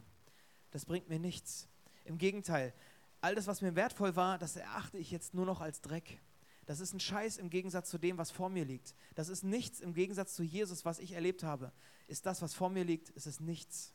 [0.71, 1.69] das bringt mir nichts.
[2.03, 2.73] Im Gegenteil,
[3.21, 6.19] all das, was mir wertvoll war, das erachte ich jetzt nur noch als Dreck.
[6.65, 8.95] Das ist ein Scheiß im Gegensatz zu dem, was vor mir liegt.
[9.13, 11.71] Das ist nichts im Gegensatz zu Jesus, was ich erlebt habe.
[12.07, 13.93] Ist das, was vor mir liegt, ist es nichts.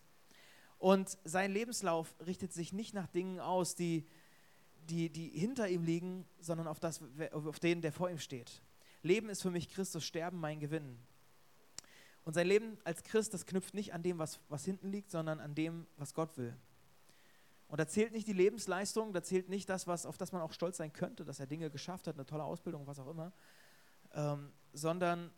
[0.79, 4.07] Und sein Lebenslauf richtet sich nicht nach Dingen aus, die,
[4.89, 7.03] die, die hinter ihm liegen, sondern auf, das,
[7.33, 8.63] auf den, der vor ihm steht.
[9.03, 10.99] Leben ist für mich Christus, Sterben mein Gewinn.
[12.25, 15.41] Und sein Leben als Christ, das knüpft nicht an dem, was, was hinten liegt, sondern
[15.41, 16.57] an dem, was Gott will.
[17.71, 20.53] Und da zählt nicht die Lebensleistung, da zählt nicht das, was, auf das man auch
[20.53, 23.33] stolz sein könnte, dass er Dinge geschafft hat, eine tolle Ausbildung, was auch immer,
[24.13, 25.31] ähm, sondern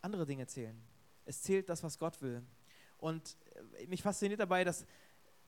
[0.00, 0.76] andere Dinge zählen.
[1.24, 2.44] Es zählt das, was Gott will.
[2.98, 3.36] Und
[3.78, 4.84] äh, mich fasziniert dabei, dass,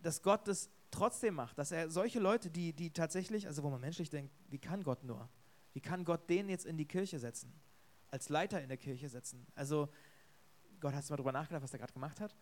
[0.01, 3.81] dass Gott das trotzdem macht, dass er solche Leute, die, die tatsächlich, also wo man
[3.81, 5.29] menschlich denkt, wie kann Gott nur?
[5.73, 7.53] Wie kann Gott den jetzt in die Kirche setzen?
[8.13, 9.45] Als Leiter in der Kirche setzen?
[9.57, 9.89] Also,
[10.79, 12.37] Gott, hast du mal drüber nachgedacht, was er gerade gemacht hat?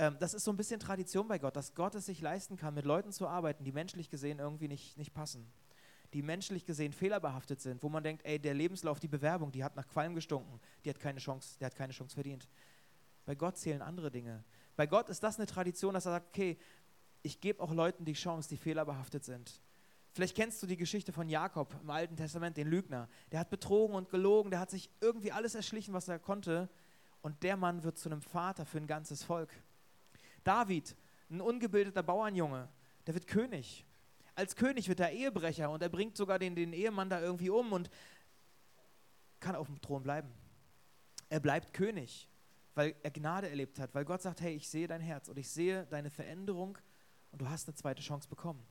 [0.00, 2.72] Ähm, das ist so ein bisschen Tradition bei Gott, dass Gott es sich leisten kann,
[2.72, 5.46] mit Leuten zu arbeiten, die menschlich gesehen irgendwie nicht, nicht passen.
[6.14, 9.76] Die menschlich gesehen fehlerbehaftet sind, wo man denkt, ey, der Lebenslauf, die Bewerbung, die hat
[9.76, 12.48] nach Qualm gestunken, die hat keine Chance, der hat keine Chance verdient.
[13.26, 14.42] Bei Gott zählen andere Dinge.
[14.74, 16.56] Bei Gott ist das eine Tradition, dass er sagt, okay,
[17.22, 19.60] ich gebe auch Leuten die Chance, die fehlerbehaftet sind.
[20.12, 23.06] Vielleicht kennst du die Geschichte von Jakob im Alten Testament, den Lügner.
[23.32, 26.70] Der hat betrogen und gelogen, der hat sich irgendwie alles erschlichen, was er konnte.
[27.20, 29.52] Und der Mann wird zu einem Vater für ein ganzes Volk.
[30.44, 30.96] David,
[31.30, 32.68] ein ungebildeter Bauernjunge,
[33.06, 33.86] der wird König.
[34.34, 37.72] Als König wird er Ehebrecher und er bringt sogar den, den Ehemann da irgendwie um
[37.72, 37.90] und
[39.38, 40.32] kann auf dem Thron bleiben.
[41.28, 42.30] Er bleibt König
[42.74, 45.50] weil er Gnade erlebt hat, weil Gott sagt, hey, ich sehe dein Herz und ich
[45.50, 46.78] sehe deine Veränderung
[47.30, 48.64] und du hast eine zweite Chance bekommen.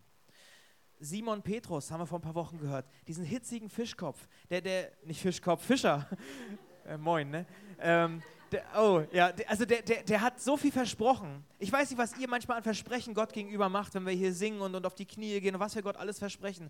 [0.99, 5.21] Simon Petrus, haben wir vor ein paar Wochen gehört, diesen hitzigen Fischkopf, der, der, nicht
[5.21, 6.09] Fischkopf, Fischer,
[6.85, 7.45] äh, moin, ne?
[7.79, 11.43] Ähm, der, oh, ja, der, also der, der, der hat so viel versprochen.
[11.57, 14.61] Ich weiß nicht, was ihr manchmal an Versprechen Gott gegenüber macht, wenn wir hier singen
[14.61, 16.69] und, und auf die Knie gehen und was wir Gott alles versprechen.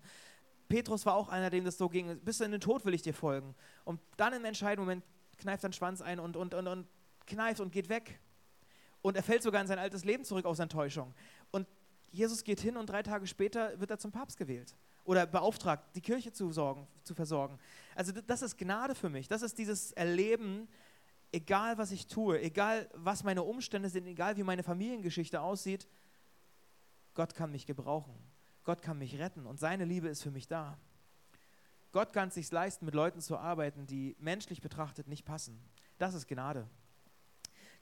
[0.68, 2.18] Petrus war auch einer, dem das so ging.
[2.20, 3.54] Bis in den Tod will ich dir folgen.
[3.84, 5.04] Und dann im entscheidenden Moment
[5.38, 6.86] kneift den Schwanz ein und, und, und, und
[7.26, 8.20] kneift und geht weg.
[9.02, 11.14] Und er fällt sogar in sein altes Leben zurück aus Enttäuschung.
[11.50, 11.66] Und
[12.12, 16.00] Jesus geht hin und drei Tage später wird er zum Papst gewählt oder beauftragt, die
[16.00, 17.58] Kirche zu, sorgen, zu versorgen.
[17.94, 19.28] Also das ist Gnade für mich.
[19.28, 20.68] Das ist dieses Erleben,
[21.32, 25.88] egal was ich tue, egal was meine Umstände sind, egal wie meine Familiengeschichte aussieht,
[27.14, 28.14] Gott kann mich gebrauchen.
[28.64, 30.78] Gott kann mich retten und seine Liebe ist für mich da.
[31.92, 35.60] Gott kann es sich leisten, mit Leuten zu arbeiten, die menschlich betrachtet nicht passen.
[35.98, 36.68] Das ist Gnade.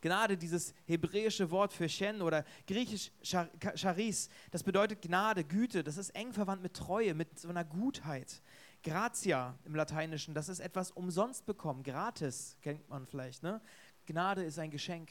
[0.01, 6.11] Gnade, dieses hebräische Wort für Shen oder griechisch Charis, das bedeutet Gnade, Güte, das ist
[6.11, 8.41] eng verwandt mit Treue, mit so einer Gutheit.
[8.83, 13.43] Gratia im Lateinischen, das ist etwas umsonst bekommen, gratis, kennt man vielleicht.
[13.43, 13.61] Ne?
[14.07, 15.11] Gnade ist ein Geschenk.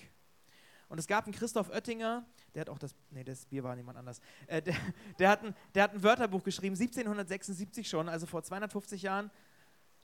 [0.90, 2.26] Und es gab einen Christoph Oettinger,
[2.56, 4.76] der hat auch das, nee, das Bier war niemand anders, äh, der,
[5.20, 9.30] der, hat ein, der hat ein Wörterbuch geschrieben, 1776 schon, also vor 250 Jahren,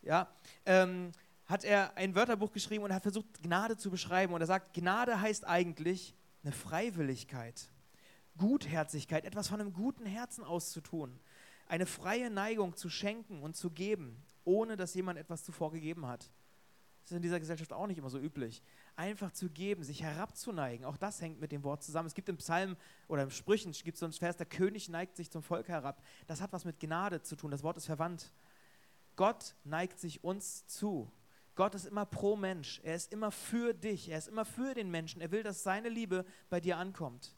[0.01, 0.27] ja,
[0.65, 1.13] ähm,
[1.45, 4.33] hat er ein Wörterbuch geschrieben und hat versucht, Gnade zu beschreiben.
[4.33, 7.69] Und er sagt, Gnade heißt eigentlich eine Freiwilligkeit,
[8.37, 11.19] Gutherzigkeit, etwas von einem guten Herzen auszutun,
[11.73, 16.29] eine freie Neigung zu schenken und zu geben, ohne dass jemand etwas zuvor gegeben hat.
[17.01, 18.61] Das ist in dieser Gesellschaft auch nicht immer so üblich.
[18.95, 22.05] Einfach zu geben, sich herabzuneigen, auch das hängt mit dem Wort zusammen.
[22.05, 25.15] Es gibt im Psalm oder im Sprüchen gibt es so einen Vers, der König neigt
[25.15, 26.03] sich zum Volk herab.
[26.27, 28.31] Das hat was mit Gnade zu tun, das Wort ist verwandt.
[29.15, 31.11] Gott neigt sich uns zu.
[31.55, 32.81] Gott ist immer pro Mensch.
[32.83, 34.09] Er ist immer für dich.
[34.09, 35.21] Er ist immer für den Menschen.
[35.21, 37.35] Er will, dass seine Liebe bei dir ankommt.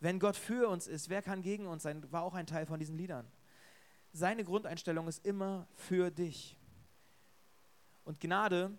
[0.00, 2.10] Wenn Gott für uns ist, wer kann gegen uns sein?
[2.10, 3.30] War auch ein Teil von diesen Liedern.
[4.12, 6.56] Seine Grundeinstellung ist immer für dich.
[8.04, 8.76] Und Gnade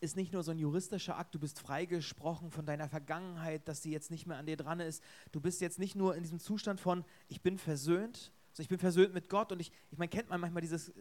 [0.00, 3.90] ist nicht nur so ein juristischer Akt, du bist freigesprochen von deiner Vergangenheit, dass sie
[3.90, 5.02] jetzt nicht mehr an dir dran ist.
[5.32, 8.78] Du bist jetzt nicht nur in diesem Zustand von, ich bin versöhnt, also ich bin
[8.78, 10.92] versöhnt mit Gott und ich, ich meine, kennt man manchmal dieses,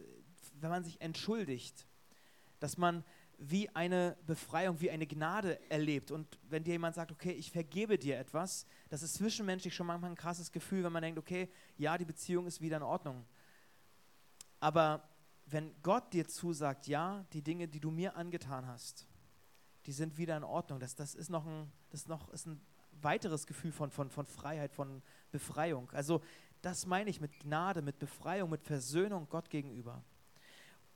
[0.60, 1.86] wenn man sich entschuldigt
[2.60, 3.04] dass man
[3.38, 6.12] wie eine Befreiung, wie eine Gnade erlebt.
[6.12, 10.12] Und wenn dir jemand sagt, okay, ich vergebe dir etwas, das ist zwischenmenschlich schon manchmal
[10.12, 13.26] ein krasses Gefühl, wenn man denkt, okay, ja, die Beziehung ist wieder in Ordnung.
[14.60, 15.08] Aber
[15.46, 19.08] wenn Gott dir zusagt, ja, die Dinge, die du mir angetan hast,
[19.86, 22.60] die sind wieder in Ordnung, das, das ist noch ein, das noch, ist ein
[23.02, 25.90] weiteres Gefühl von, von, von Freiheit, von Befreiung.
[25.92, 26.22] Also
[26.62, 30.04] das meine ich mit Gnade, mit Befreiung, mit Versöhnung Gott gegenüber.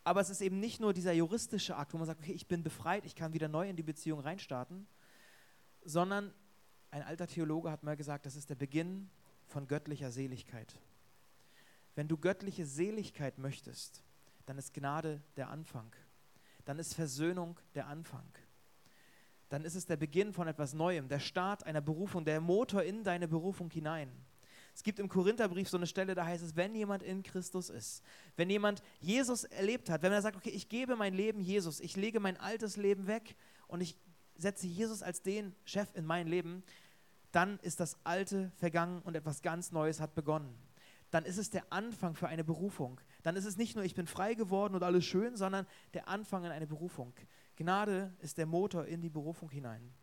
[0.10, 2.64] Aber es ist eben nicht nur dieser juristische Akt, wo man sagt, okay, ich bin
[2.64, 4.88] befreit, ich kann wieder neu in die Beziehung reinstarten,
[5.86, 6.34] sondern
[6.90, 9.12] ein alter Theologe hat mal gesagt, das ist der Beginn
[9.46, 10.74] von göttlicher Seligkeit.
[11.94, 14.02] Wenn du göttliche Seligkeit möchtest,
[14.48, 15.96] dann ist Gnade der Anfang.
[16.66, 18.32] Dann ist Versöhnung der Anfang.
[19.50, 23.04] Dann ist es der Beginn von etwas Neuem, der Start einer Berufung, der Motor in
[23.04, 24.12] deine Berufung hinein.
[24.80, 28.02] Es gibt im Korintherbrief so eine Stelle, da heißt es, wenn jemand in Christus ist,
[28.38, 31.98] wenn jemand Jesus erlebt hat, wenn er sagt, okay, ich gebe mein Leben Jesus, ich
[31.98, 33.36] lege mein altes Leben weg
[33.68, 33.98] und ich
[34.38, 36.64] setze Jesus als den Chef in mein Leben,
[37.34, 40.58] dann ist das Alte vergangen und etwas ganz Neues hat begonnen.
[41.12, 43.02] Dann ist es der Anfang für eine Berufung.
[43.22, 46.46] Dann ist es nicht nur, ich bin frei geworden und alles schön, sondern der Anfang
[46.46, 47.14] in eine Berufung.
[47.58, 49.94] Gnade ist der Motor in die Berufung hinein.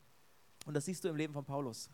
[0.66, 1.88] Und das siehst du im Leben von Paulus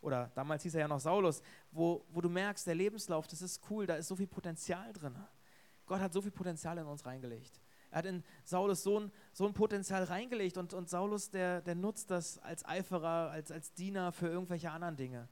[0.00, 3.60] oder damals hieß er ja noch Saulus, wo, wo du merkst, der Lebenslauf, das ist
[3.70, 5.14] cool, da ist so viel Potenzial drin.
[5.86, 7.60] Gott hat so viel Potenzial in uns reingelegt.
[7.90, 11.74] Er hat in Saulus so ein, so ein Potenzial reingelegt und, und Saulus, der, der
[11.74, 15.28] nutzt das als Eiferer, als, als Diener für irgendwelche anderen Dinge.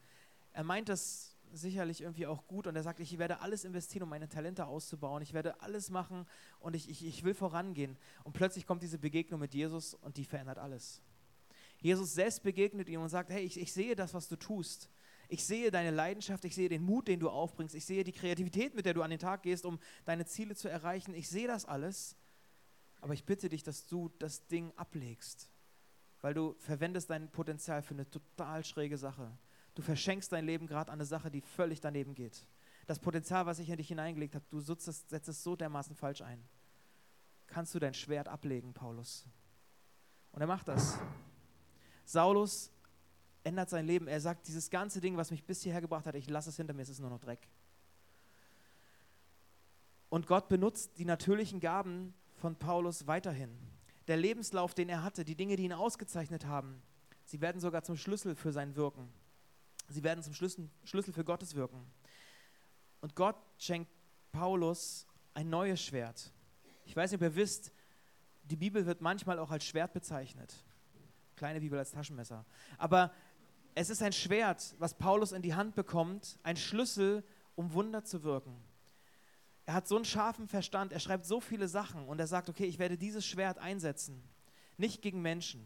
[0.52, 4.08] Er meint das sicherlich irgendwie auch gut und er sagt, ich werde alles investieren, um
[4.08, 5.22] meine Talente auszubauen.
[5.22, 6.26] Ich werde alles machen
[6.58, 7.96] und ich, ich, ich will vorangehen.
[8.24, 11.00] Und plötzlich kommt diese Begegnung mit Jesus und die verändert alles.
[11.80, 14.90] Jesus selbst begegnet ihm und sagt, hey, ich, ich sehe das, was du tust.
[15.28, 18.74] Ich sehe deine Leidenschaft, ich sehe den Mut, den du aufbringst, ich sehe die Kreativität,
[18.74, 21.14] mit der du an den Tag gehst, um deine Ziele zu erreichen.
[21.14, 22.16] Ich sehe das alles,
[23.00, 25.50] aber ich bitte dich, dass du das Ding ablegst,
[26.22, 29.30] weil du verwendest dein Potenzial für eine total schräge Sache.
[29.74, 32.46] Du verschenkst dein Leben gerade an eine Sache, die völlig daneben geht.
[32.86, 35.94] Das Potenzial, was ich in dich hineingelegt habe, du setzt es, setzt es so dermaßen
[35.94, 36.42] falsch ein.
[37.46, 39.26] Kannst du dein Schwert ablegen, Paulus?
[40.32, 40.98] Und er macht das.
[42.08, 42.72] Saulus
[43.44, 44.08] ändert sein Leben.
[44.08, 46.72] Er sagt, dieses ganze Ding, was mich bis hierher gebracht hat, ich lasse es hinter
[46.72, 47.46] mir, es ist nur noch Dreck.
[50.08, 53.50] Und Gott benutzt die natürlichen Gaben von Paulus weiterhin.
[54.06, 56.80] Der Lebenslauf, den er hatte, die Dinge, die ihn ausgezeichnet haben,
[57.26, 59.12] sie werden sogar zum Schlüssel für sein Wirken.
[59.88, 61.84] Sie werden zum Schlüssel, Schlüssel für Gottes Wirken.
[63.02, 63.90] Und Gott schenkt
[64.32, 66.32] Paulus ein neues Schwert.
[66.86, 67.70] Ich weiß nicht, ob ihr wisst,
[68.44, 70.54] die Bibel wird manchmal auch als Schwert bezeichnet.
[71.38, 72.44] Kleine Bibel als Taschenmesser.
[72.76, 73.12] Aber
[73.74, 77.24] es ist ein Schwert, was Paulus in die Hand bekommt, ein Schlüssel,
[77.54, 78.56] um Wunder zu wirken.
[79.66, 82.64] Er hat so einen scharfen Verstand, er schreibt so viele Sachen und er sagt, okay,
[82.64, 84.22] ich werde dieses Schwert einsetzen,
[84.76, 85.64] nicht gegen Menschen.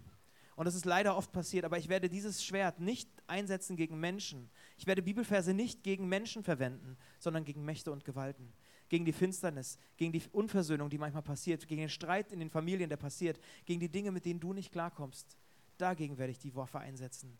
[0.57, 4.51] Und das ist leider oft passiert, aber ich werde dieses Schwert nicht einsetzen gegen Menschen.
[4.77, 8.53] Ich werde Bibelverse nicht gegen Menschen verwenden, sondern gegen Mächte und Gewalten
[8.93, 12.91] gegen die Finsternis, gegen die Unversöhnung, die manchmal passiert, gegen den Streit in den Familien,
[12.91, 15.39] der passiert, gegen die Dinge, mit denen du nicht klarkommst.
[15.83, 17.37] Dagegen werde ich die Waffe einsetzen,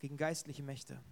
[0.00, 1.02] gegen geistliche Mächte.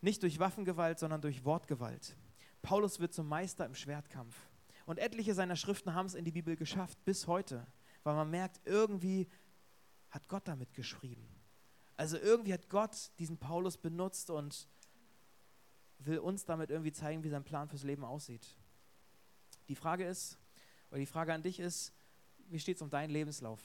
[0.00, 2.16] Nicht durch Waffengewalt, sondern durch Wortgewalt.
[2.60, 4.36] Paulus wird zum Meister im Schwertkampf.
[4.84, 7.64] Und etliche seiner Schriften haben es in die Bibel geschafft, bis heute,
[8.02, 9.28] weil man merkt, irgendwie
[10.10, 11.28] hat Gott damit geschrieben.
[11.96, 14.66] Also irgendwie hat Gott diesen Paulus benutzt und
[16.00, 18.56] will uns damit irgendwie zeigen, wie sein Plan fürs Leben aussieht.
[19.68, 20.36] Die Frage ist,
[20.90, 21.92] oder die Frage an dich ist,
[22.48, 23.60] wie steht es um deinen Lebenslauf?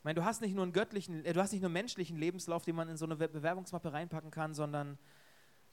[0.00, 2.16] Ich meine, du hast nicht nur einen göttlichen, äh, du hast nicht nur einen menschlichen
[2.16, 4.98] Lebenslauf, den man in so eine Bewerbungsmappe reinpacken kann, sondern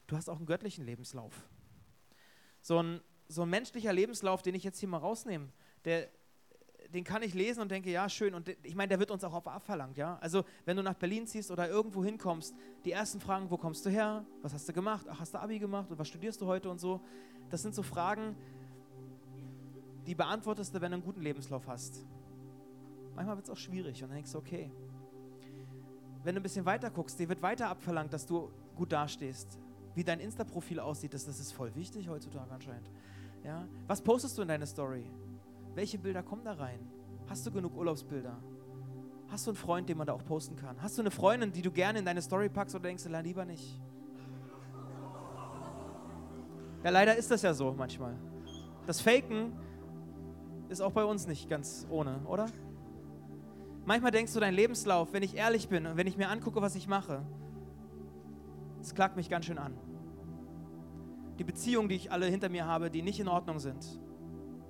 [0.06, 1.48] du hast auch einen göttlichen Lebenslauf.
[2.60, 5.48] So ein, so ein menschlicher Lebenslauf, den ich jetzt hier mal rausnehme,
[5.86, 6.10] der,
[6.92, 8.34] den kann ich lesen und denke, ja, schön.
[8.34, 10.18] Und ich meine, der wird uns auch auf abverlangt, ja.
[10.20, 13.88] Also, wenn du nach Berlin ziehst oder irgendwo hinkommst, die ersten Fragen, wo kommst du
[13.88, 14.26] her?
[14.42, 15.06] Was hast du gemacht?
[15.08, 15.90] Ach, hast du Abi gemacht?
[15.90, 17.00] Und was studierst du heute und so?
[17.48, 18.36] Das sind so Fragen,
[20.06, 22.04] die beantwortest du, wenn du einen guten Lebenslauf hast.
[23.18, 24.70] Manchmal wird es auch schwierig und dann denkst du, okay.
[26.22, 29.58] Wenn du ein bisschen weiter guckst, dir wird weiter abverlangt, dass du gut dastehst.
[29.96, 32.88] Wie dein Insta-Profil aussieht, das, das ist voll wichtig heutzutage anscheinend.
[33.42, 33.66] Ja?
[33.88, 35.10] Was postest du in deine Story?
[35.74, 36.78] Welche Bilder kommen da rein?
[37.28, 38.36] Hast du genug Urlaubsbilder?
[39.26, 40.80] Hast du einen Freund, den man da auch posten kann?
[40.80, 43.44] Hast du eine Freundin, die du gerne in deine Story packst oder denkst du, lieber
[43.44, 43.80] nicht?
[46.84, 48.14] Ja, leider ist das ja so manchmal.
[48.86, 49.54] Das Faken
[50.68, 52.46] ist auch bei uns nicht ganz ohne, oder?
[53.88, 56.74] Manchmal denkst du, dein Lebenslauf, wenn ich ehrlich bin und wenn ich mir angucke, was
[56.74, 57.22] ich mache,
[58.82, 59.72] es klagt mich ganz schön an.
[61.38, 63.98] Die Beziehungen, die ich alle hinter mir habe, die nicht in Ordnung sind,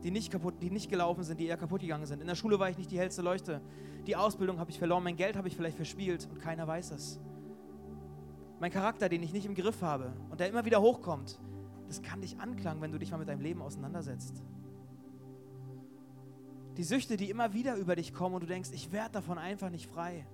[0.04, 2.20] die nicht, kaputt, die nicht gelaufen sind, die eher kaputt gegangen sind.
[2.20, 3.60] In der Schule war ich nicht die hellste Leuchte.
[4.06, 7.18] Die Ausbildung habe ich verloren, mein Geld habe ich vielleicht verspielt und keiner weiß es.
[8.60, 11.40] Mein Charakter, den ich nicht im Griff habe und der immer wieder hochkommt,
[11.88, 14.44] das kann dich anklagen, wenn du dich mal mit deinem Leben auseinandersetzt.
[16.78, 19.68] Die Süchte, die immer wieder über dich kommen und du denkst, ich werde davon einfach
[19.68, 20.24] nicht frei.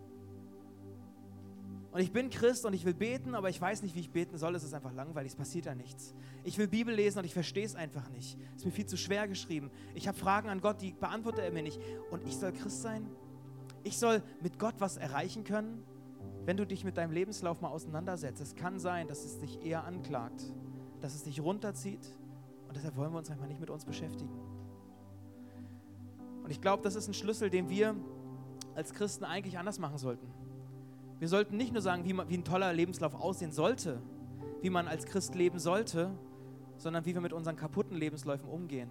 [1.90, 4.36] Und ich bin Christ und ich will beten, aber ich weiß nicht, wie ich beten
[4.36, 4.54] soll.
[4.54, 6.14] Es ist einfach langweilig, es passiert da nichts.
[6.42, 8.36] Ich will Bibel lesen und ich verstehe es einfach nicht.
[8.50, 9.70] Es ist mir viel zu schwer geschrieben.
[9.94, 11.80] Ich habe Fragen an Gott, die beantwortet er mir nicht.
[12.10, 13.06] Und ich soll Christ sein?
[13.82, 15.82] Ich soll mit Gott was erreichen können?
[16.44, 19.84] Wenn du dich mit deinem Lebenslauf mal auseinandersetzt, es kann sein, dass es dich eher
[19.84, 20.52] anklagt,
[21.00, 22.06] dass es dich runterzieht.
[22.68, 24.53] Und deshalb wollen wir uns einfach nicht mit uns beschäftigen.
[26.44, 27.96] Und ich glaube, das ist ein Schlüssel, den wir
[28.74, 30.26] als Christen eigentlich anders machen sollten.
[31.18, 34.02] Wir sollten nicht nur sagen, wie, man, wie ein toller Lebenslauf aussehen sollte,
[34.60, 36.10] wie man als Christ leben sollte,
[36.76, 38.90] sondern wie wir mit unseren kaputten Lebensläufen umgehen.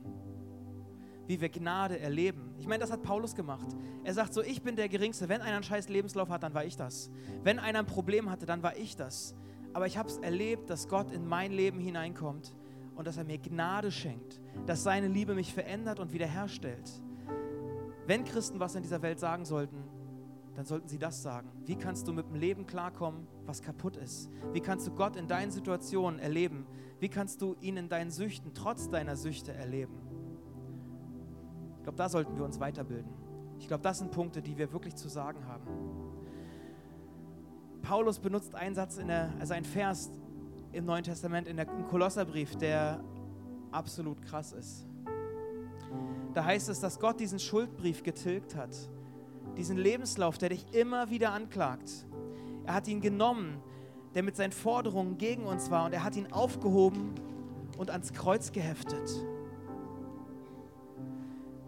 [1.27, 2.55] Wie wir Gnade erleben.
[2.57, 3.67] Ich meine, das hat Paulus gemacht.
[4.03, 5.29] Er sagt so, ich bin der Geringste.
[5.29, 7.11] Wenn einer einen scheiß Lebenslauf hat, dann war ich das.
[7.43, 9.35] Wenn einer ein Problem hatte, dann war ich das.
[9.73, 12.55] Aber ich habe es erlebt, dass Gott in mein Leben hineinkommt
[12.95, 16.89] und dass er mir Gnade schenkt, dass seine Liebe mich verändert und wiederherstellt.
[18.05, 19.83] Wenn Christen was in dieser Welt sagen sollten,
[20.55, 21.49] dann sollten sie das sagen.
[21.65, 24.29] Wie kannst du mit dem Leben klarkommen, was kaputt ist?
[24.51, 26.67] Wie kannst du Gott in deinen Situationen erleben?
[26.99, 29.93] Wie kannst du ihn in deinen Süchten, trotz deiner Süchte erleben?
[31.77, 33.11] Ich glaube, da sollten wir uns weiterbilden.
[33.59, 35.63] Ich glaube, das sind Punkte, die wir wirklich zu sagen haben.
[37.81, 40.11] Paulus benutzt einen Satz, in der, also einen Vers
[40.71, 43.03] im Neuen Testament, in der, im Kolosserbrief, der
[43.71, 44.87] absolut krass ist.
[46.33, 48.75] Da heißt es, dass Gott diesen Schuldbrief getilgt hat.
[49.57, 51.91] Diesen Lebenslauf, der dich immer wieder anklagt.
[52.65, 53.61] Er hat ihn genommen,
[54.15, 57.13] der mit seinen Forderungen gegen uns war, und er hat ihn aufgehoben
[57.77, 59.09] und ans Kreuz geheftet.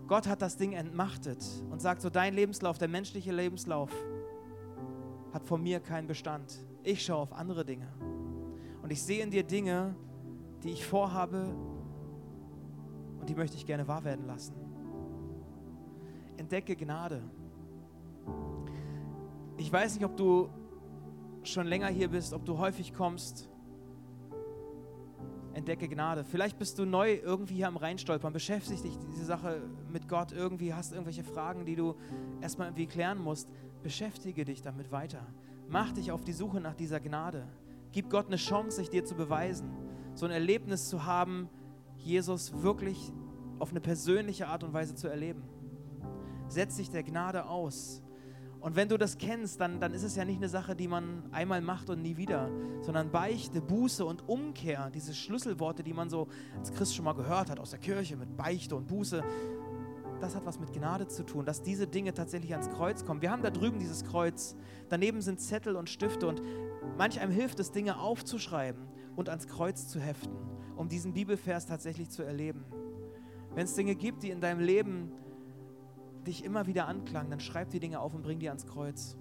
[0.08, 3.90] Gott hat das Ding entmachtet und sagt so, dein Lebenslauf, der menschliche Lebenslauf,
[5.34, 6.60] hat von mir keinen Bestand.
[6.84, 7.88] Ich schaue auf andere Dinge.
[8.84, 9.96] Und ich sehe in dir Dinge,
[10.64, 11.56] die ich vorhabe,
[13.26, 14.54] und die möchte ich gerne wahr werden lassen.
[16.38, 17.24] Entdecke Gnade.
[19.58, 20.48] Ich weiß nicht, ob du
[21.42, 23.50] schon länger hier bist, ob du häufig kommst.
[25.54, 26.24] Entdecke Gnade.
[26.24, 29.60] Vielleicht bist du neu irgendwie hier am Reinstolpern, beschäftigt dich diese Sache
[29.92, 31.96] mit Gott irgendwie, hast irgendwelche Fragen, die du
[32.42, 33.50] erstmal irgendwie klären musst.
[33.82, 35.26] Beschäftige dich damit weiter.
[35.68, 37.48] Mach dich auf die Suche nach dieser Gnade.
[37.92, 39.68] Gib Gott eine Chance, sich dir zu beweisen.
[40.14, 41.50] so ein Erlebnis zu haben,
[42.06, 43.12] Jesus wirklich
[43.60, 45.44] auf eine persönliche Art und Weise zu erleben.
[46.48, 48.02] Setz dich der Gnade aus.
[48.60, 51.24] Und wenn du das kennst, dann, dann ist es ja nicht eine Sache, die man
[51.32, 52.50] einmal macht und nie wieder,
[52.82, 57.50] sondern Beichte, Buße und Umkehr, diese Schlüsselworte, die man so als Christ schon mal gehört
[57.50, 59.24] hat aus der Kirche mit Beichte und Buße,
[60.20, 63.22] das hat was mit Gnade zu tun, dass diese Dinge tatsächlich ans Kreuz kommen.
[63.22, 64.56] Wir haben da drüben dieses Kreuz,
[64.90, 66.42] daneben sind Zettel und Stifte und
[66.98, 70.36] manch einem hilft es, Dinge aufzuschreiben und ans Kreuz zu heften,
[70.76, 72.66] um diesen Bibelvers tatsächlich zu erleben.
[73.54, 75.12] Wenn es Dinge gibt, die in deinem Leben
[76.26, 79.16] dich immer wieder anklangen, dann schreib die Dinge auf und bring die ans Kreuz.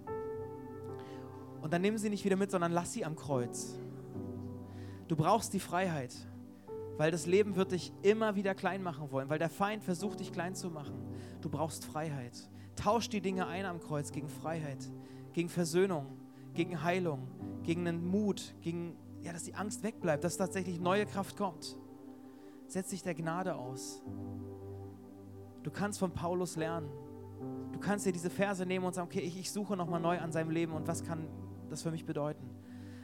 [1.61, 3.79] Und dann nimm sie nicht wieder mit, sondern lass sie am Kreuz.
[5.09, 6.14] Du brauchst die Freiheit.
[6.97, 10.33] Weil das Leben wird dich immer wieder klein machen wollen, weil der Feind versucht, dich
[10.33, 10.95] klein zu machen.
[11.40, 12.49] Du brauchst Freiheit.
[12.77, 14.79] Tausch die Dinge ein am Kreuz gegen Freiheit,
[15.33, 16.07] gegen Versöhnung,
[16.55, 17.27] gegen Heilung,
[17.64, 21.77] gegen einen Mut, gegen, ja, dass die Angst wegbleibt, dass tatsächlich neue Kraft kommt.
[22.67, 24.03] Setz dich der Gnade aus.
[25.63, 26.89] Du kannst von Paulus lernen.
[27.73, 30.31] Du kannst dir diese Verse nehmen und sagen, okay, ich, ich suche nochmal neu an
[30.31, 31.27] seinem Leben und was kann
[31.71, 32.51] das für mich bedeuten.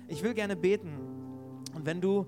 [0.08, 0.98] Ich will gerne beten.
[1.74, 2.26] Und wenn du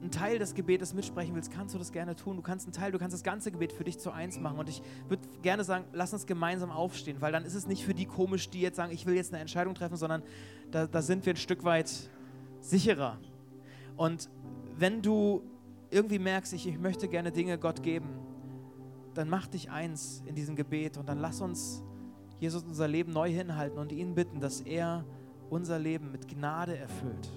[0.00, 2.36] einen Teil des Gebetes mitsprechen willst, kannst du das gerne tun.
[2.36, 4.58] Du kannst einen Teil, du kannst das ganze Gebet für dich zu eins machen.
[4.58, 7.94] Und ich würde gerne sagen, lass uns gemeinsam aufstehen, weil dann ist es nicht für
[7.94, 10.22] die komisch, die jetzt sagen, ich will jetzt eine Entscheidung treffen, sondern
[10.70, 12.10] da, da sind wir ein Stück weit
[12.60, 13.18] sicherer.
[13.96, 14.30] Und
[14.76, 15.42] wenn du
[15.90, 18.08] irgendwie merkst, ich, ich möchte gerne Dinge Gott geben,
[19.14, 21.82] dann mach dich eins in diesem Gebet und dann lass uns
[22.38, 25.04] Jesus unser Leben neu hinhalten und ihn bitten, dass er
[25.50, 27.30] unser Leben mit Gnade erfüllt.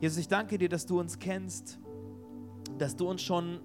[0.00, 1.78] Jesus, ich danke dir, dass du uns kennst,
[2.78, 3.60] dass du uns schon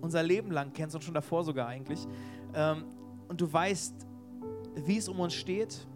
[0.00, 2.06] unser Leben lang kennst und schon davor sogar eigentlich.
[2.54, 2.84] Ähm,
[3.28, 4.06] und du weißt,
[4.86, 5.86] wie es um uns steht.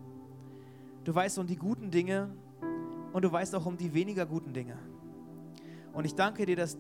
[1.04, 2.34] Du weißt um die guten Dinge
[3.14, 4.76] und du weißt auch um die weniger guten Dinge.
[5.92, 6.76] Und ich danke dir, dass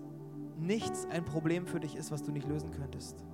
[0.58, 3.24] nichts ein Problem für dich ist, was du nicht lösen könntest.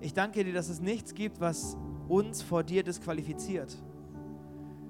[0.00, 1.76] Ich danke dir, dass es nichts gibt, was
[2.08, 3.76] uns vor dir disqualifiziert.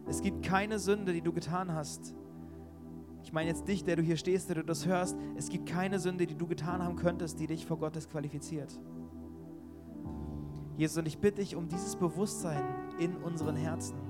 [0.08, 2.14] Es gibt keine Sünde, die du getan hast,
[3.24, 5.98] ich meine jetzt dich, der du hier stehst, der du das hörst, es gibt keine
[5.98, 8.78] Sünde, die du getan haben könntest, die dich vor Gott disqualifiziert.
[10.76, 12.62] Jesus, und ich bitte dich um dieses Bewusstsein
[13.00, 14.05] in unseren Herzen.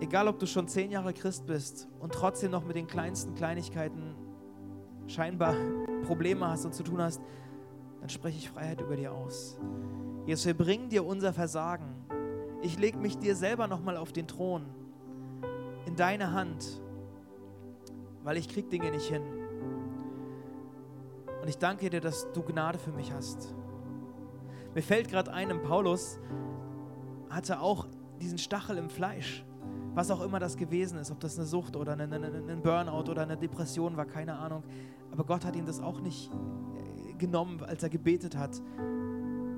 [0.00, 4.14] Egal, ob du schon zehn Jahre Christ bist und trotzdem noch mit den kleinsten Kleinigkeiten
[5.06, 5.54] scheinbar
[6.04, 7.22] Probleme hast und zu tun hast,
[8.00, 9.58] dann spreche ich Freiheit über dir aus.
[10.26, 11.94] Jesus, wir bringen dir unser Versagen.
[12.62, 14.66] Ich lege mich dir selber nochmal auf den Thron
[15.86, 16.82] in deine Hand,
[18.22, 19.22] weil ich krieg Dinge nicht hin.
[21.42, 23.54] Und ich danke dir, dass du Gnade für mich hast.
[24.74, 26.18] Mir fällt gerade ein, Paulus
[27.28, 27.86] hatte auch
[28.20, 29.44] diesen Stachel im Fleisch,
[29.94, 33.36] was auch immer das gewesen ist, ob das eine Sucht oder ein Burnout oder eine
[33.36, 34.62] Depression war, keine Ahnung.
[35.12, 38.54] Aber Gott hat ihm das auch nicht äh, genommen, als er gebetet hat,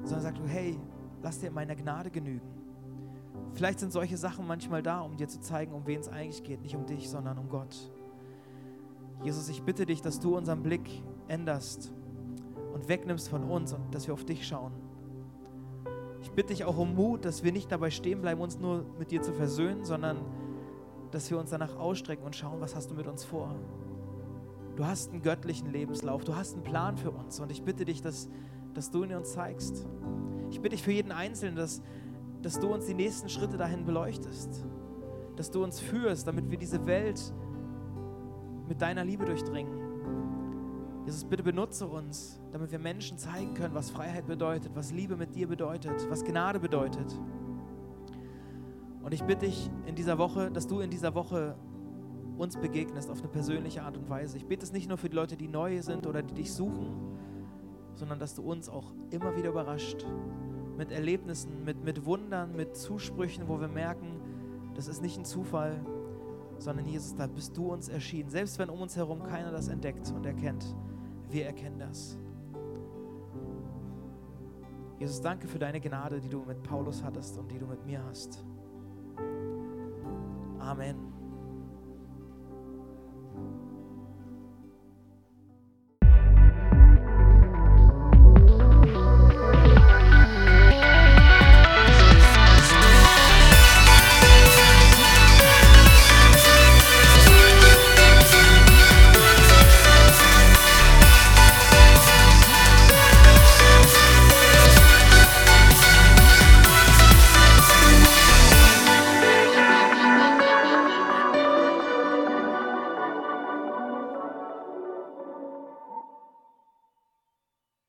[0.05, 0.79] sondern sagt, hey,
[1.23, 2.47] lass dir meine Gnade genügen.
[3.55, 6.61] Vielleicht sind solche Sachen manchmal da, um dir zu zeigen, um wen es eigentlich geht.
[6.61, 7.91] Nicht um dich, sondern um Gott.
[9.23, 11.93] Jesus, ich bitte dich, dass du unseren Blick änderst
[12.75, 14.73] und wegnimmst von uns und dass wir auf dich schauen.
[16.37, 19.11] Ich bitte dich auch um Mut, dass wir nicht dabei stehen bleiben, uns nur mit
[19.11, 20.19] dir zu versöhnen, sondern
[21.11, 23.55] dass wir uns danach ausstrecken und schauen, was hast du mit uns vor.
[24.77, 28.03] Du hast einen göttlichen Lebenslauf, du hast einen Plan für uns und ich bitte dich,
[28.03, 28.29] dass,
[28.75, 29.87] dass du ihn uns zeigst.
[30.51, 31.81] Ich bitte dich für jeden Einzelnen, dass,
[32.43, 34.63] dass du uns die nächsten Schritte dahin beleuchtest,
[35.37, 37.33] dass du uns führst, damit wir diese Welt
[38.69, 39.86] mit deiner Liebe durchdringen.
[41.07, 45.37] Jesus, bitte benutze uns, damit wir Menschen zeigen können, was Freiheit bedeutet, was Liebe mit
[45.37, 47.17] dir bedeutet, was Gnade bedeutet.
[49.05, 51.55] Und ich bitte dich in dieser Woche, dass du in dieser Woche
[52.37, 54.37] uns begegnest auf eine persönliche Art und Weise.
[54.37, 56.97] Ich bitte es nicht nur für die Leute, die neu sind oder die dich suchen,
[57.95, 60.05] sondern dass du uns auch immer wieder überrascht
[60.77, 64.21] mit Erlebnissen, mit, mit Wundern, mit Zusprüchen, wo wir merken,
[64.75, 65.81] das ist nicht ein Zufall,
[66.59, 68.29] sondern Jesus, da bist du uns erschienen.
[68.29, 70.75] Selbst wenn um uns herum keiner das entdeckt und erkennt,
[71.31, 72.19] wir erkennen das.
[74.99, 78.03] Jesus, danke für deine Gnade, die du mit Paulus hattest und die du mit mir
[78.05, 78.45] hast.
[80.59, 81.06] Amen.